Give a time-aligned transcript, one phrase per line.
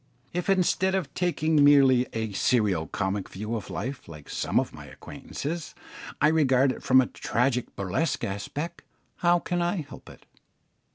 [0.33, 4.85] If, instead of taking merely a serio comic view of life, like some of my
[4.87, 5.75] acquaintances,
[6.19, 8.81] I regard it from a tragic burlesque aspect,
[9.17, 10.25] how can I help it?